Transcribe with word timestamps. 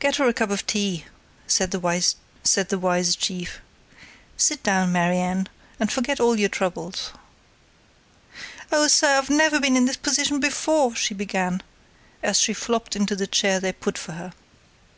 "Get 0.00 0.16
her 0.16 0.28
a 0.28 0.34
cup 0.34 0.50
of 0.50 0.66
tea," 0.66 1.06
said 1.46 1.70
the 1.70 1.80
wise 1.80 3.14
chief. 3.16 3.60
"Sit 4.36 4.62
down, 4.62 4.92
Mary 4.92 5.16
Ann, 5.16 5.48
and 5.80 5.90
forget 5.90 6.20
all 6.20 6.38
your 6.38 6.50
troubles." 6.50 7.12
"Oh, 8.70 8.86
sir, 8.86 9.16
I've 9.16 9.30
never 9.30 9.58
been 9.58 9.74
in 9.78 9.86
this 9.86 9.96
position 9.96 10.40
before," 10.40 10.94
she 10.94 11.14
began, 11.14 11.62
as 12.22 12.38
she 12.38 12.52
flopped 12.52 12.96
into 12.96 13.16
the 13.16 13.26
chair 13.26 13.60
they 13.60 13.72
put 13.72 13.96
for 13.96 14.12
her. 14.12 14.34